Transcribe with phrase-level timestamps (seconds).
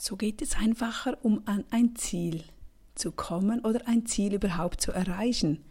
[0.00, 2.44] So geht es einfacher, um an ein Ziel
[2.94, 5.64] zu kommen oder ein Ziel überhaupt zu erreichen.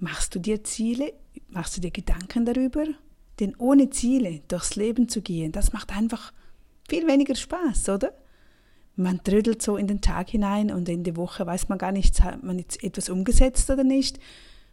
[0.00, 1.12] Machst du dir Ziele?
[1.48, 2.84] Machst du dir Gedanken darüber?
[3.38, 6.32] Denn ohne Ziele durchs Leben zu gehen, das macht einfach
[6.88, 8.12] viel weniger Spaß, oder?
[8.96, 12.20] Man trödelt so in den Tag hinein und in die Woche weiß man gar nicht,
[12.24, 14.18] hat man jetzt etwas umgesetzt oder nicht.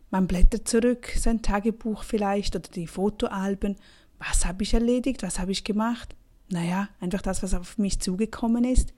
[0.10, 3.76] Man blättert zurück, sein Tagebuch vielleicht oder die Fotoalben.
[4.18, 5.22] Was habe ich erledigt?
[5.22, 6.16] Was habe ich gemacht?
[6.54, 8.94] Naja, einfach das, was auf mich zugekommen ist.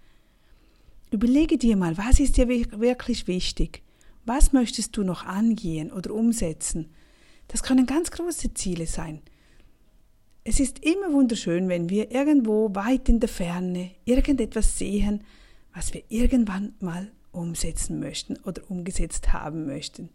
[1.10, 3.82] Überlege dir mal, was ist dir wirklich wichtig?
[4.26, 6.90] Was möchtest du noch angehen oder umsetzen?
[7.48, 9.22] Das können ganz große Ziele sein.
[10.44, 15.24] Es ist immer wunderschön, wenn wir irgendwo weit in der Ferne irgendetwas sehen,
[15.74, 20.10] was wir irgendwann mal umsetzen möchten oder umgesetzt haben möchten.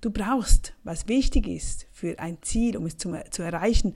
[0.00, 3.94] Du brauchst, was wichtig ist für ein Ziel, um es zu, zu erreichen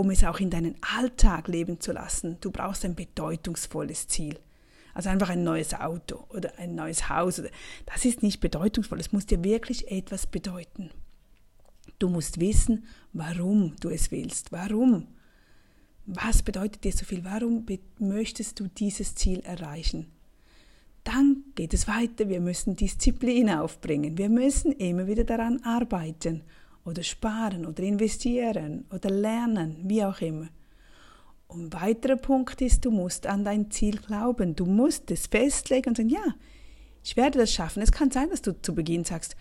[0.00, 2.38] um es auch in deinen Alltag leben zu lassen.
[2.40, 4.38] Du brauchst ein bedeutungsvolles Ziel.
[4.94, 7.42] Also einfach ein neues Auto oder ein neues Haus.
[7.84, 8.98] Das ist nicht bedeutungsvoll.
[8.98, 10.90] Es muss dir wirklich etwas bedeuten.
[11.98, 14.52] Du musst wissen, warum du es willst.
[14.52, 15.06] Warum?
[16.06, 17.22] Was bedeutet dir so viel?
[17.22, 17.66] Warum
[17.98, 20.06] möchtest du dieses Ziel erreichen?
[21.04, 22.30] Dann geht es weiter.
[22.30, 24.16] Wir müssen Disziplin aufbringen.
[24.16, 26.42] Wir müssen immer wieder daran arbeiten
[26.84, 30.48] oder sparen oder investieren oder lernen, wie auch immer.
[31.48, 34.54] Und ein weiterer Punkt ist, du musst an dein Ziel glauben.
[34.54, 36.34] Du musst es festlegen und sagen, ja,
[37.02, 37.82] ich werde das schaffen.
[37.82, 39.36] Es kann sein, dass du zu Beginn sagst,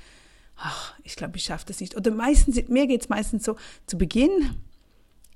[0.55, 1.95] ach, ich glaube, ich schaffe das nicht.
[1.95, 4.55] Oder meistens, mir geht es meistens so, zu Beginn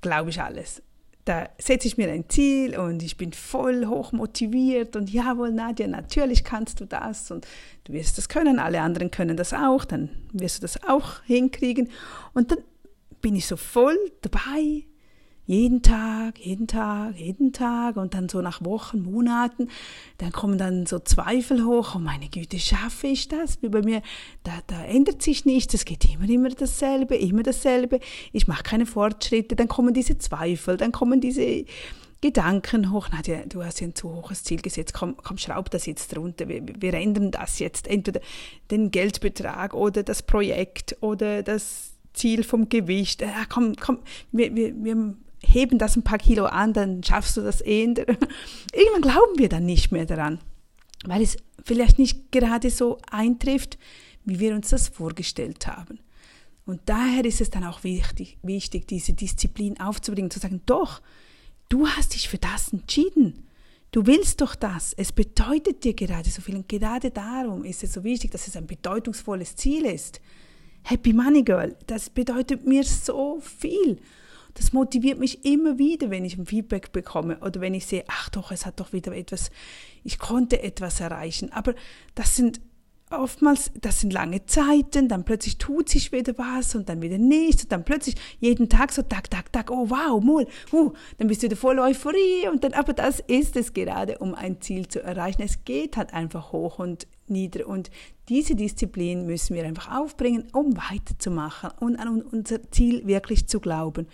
[0.00, 0.82] glaube ich alles
[1.24, 5.86] da setze ich mir ein Ziel und ich bin voll hoch motiviert und jawohl, Nadja,
[5.86, 7.46] natürlich kannst du das und
[7.84, 11.90] du wirst das können, alle anderen können das auch, dann wirst du das auch hinkriegen.
[12.34, 12.58] Und dann
[13.22, 14.84] bin ich so voll dabei
[15.46, 19.68] jeden Tag, jeden Tag, jeden Tag und dann so nach Wochen, Monaten,
[20.18, 23.60] dann kommen dann so Zweifel hoch, oh meine Güte, schaffe ich das?
[23.62, 24.02] Wie bei mir,
[24.42, 28.00] da, da ändert sich nichts, es geht immer, immer dasselbe, immer dasselbe,
[28.32, 31.64] ich mache keine Fortschritte, dann kommen diese Zweifel, dann kommen diese
[32.22, 35.84] Gedanken hoch, Nadja, du hast ja ein zu hohes Ziel gesetzt, komm, komm schraub das
[35.84, 38.20] jetzt runter, wir, wir ändern das jetzt, entweder
[38.70, 43.20] den Geldbetrag oder das Projekt oder das Ziel vom Gewicht.
[43.20, 43.98] Ja, äh, komm, komm,
[44.32, 45.14] wir, wir, wir
[45.46, 47.84] heben das ein paar Kilo an, dann schaffst du das eh.
[48.72, 50.40] Irgendwann glauben wir dann nicht mehr daran,
[51.04, 53.78] weil es vielleicht nicht gerade so eintrifft,
[54.24, 56.00] wie wir uns das vorgestellt haben.
[56.66, 61.02] Und daher ist es dann auch wichtig, wichtig diese Disziplin aufzubringen, zu sagen, doch,
[61.68, 63.46] du hast dich für das entschieden.
[63.92, 64.92] Du willst doch das.
[64.94, 66.56] Es bedeutet dir gerade so viel.
[66.56, 70.20] Und gerade darum ist es so wichtig, dass es ein bedeutungsvolles Ziel ist.
[70.82, 73.98] Happy Money Girl, das bedeutet mir so viel.
[74.54, 78.28] Das motiviert mich immer wieder, wenn ich ein Feedback bekomme oder wenn ich sehe, ach
[78.28, 79.50] doch, es hat doch wieder etwas,
[80.04, 81.52] ich konnte etwas erreichen.
[81.52, 81.74] Aber
[82.14, 82.60] das sind
[83.10, 87.64] oftmals, das sind lange Zeiten, dann plötzlich tut sich wieder was und dann wieder nichts
[87.64, 91.42] und dann plötzlich jeden Tag so tak, tak, tak, oh wow, mal, uh, dann bist
[91.42, 95.02] du wieder voll Euphorie und dann, aber das ist es gerade, um ein Ziel zu
[95.02, 95.42] erreichen.
[95.42, 97.90] Es geht halt einfach hoch und nieder und
[98.28, 104.06] diese Disziplin müssen wir einfach aufbringen, um weiterzumachen und an unser Ziel wirklich zu glauben.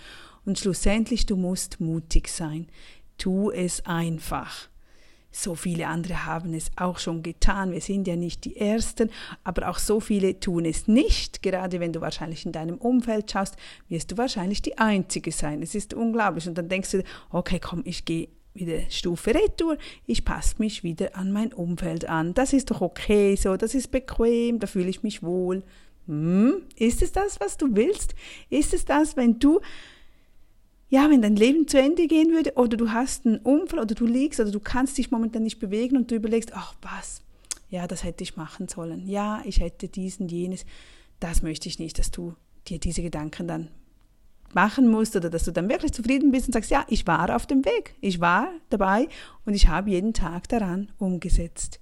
[0.44, 2.66] Und schlussendlich, du musst mutig sein.
[3.18, 4.68] Tu es einfach.
[5.32, 7.70] So viele andere haben es auch schon getan.
[7.70, 9.10] Wir sind ja nicht die Ersten,
[9.44, 11.42] aber auch so viele tun es nicht.
[11.42, 13.56] Gerade wenn du wahrscheinlich in deinem Umfeld schaust,
[13.88, 15.62] wirst du wahrscheinlich die Einzige sein.
[15.62, 16.48] Es ist unglaublich.
[16.48, 21.16] Und dann denkst du, okay, komm, ich gehe wieder Stufe Retour, ich passe mich wieder
[21.16, 22.34] an mein Umfeld an.
[22.34, 25.62] Das ist doch okay so, das ist bequem, da fühle ich mich wohl.
[26.08, 28.16] Hm, ist es das, was du willst?
[28.48, 29.60] Ist es das, wenn du
[30.90, 34.06] ja, wenn dein Leben zu Ende gehen würde oder du hast einen Unfall oder du
[34.06, 37.22] liegst oder du kannst dich momentan nicht bewegen und du überlegst, ach was,
[37.70, 39.06] ja, das hätte ich machen sollen.
[39.06, 40.64] Ja, ich hätte diesen, jenes.
[41.20, 42.34] Das möchte ich nicht, dass du
[42.66, 43.68] dir diese Gedanken dann
[44.52, 47.46] machen musst oder dass du dann wirklich zufrieden bist und sagst, ja, ich war auf
[47.46, 49.06] dem Weg, ich war dabei
[49.44, 51.78] und ich habe jeden Tag daran umgesetzt.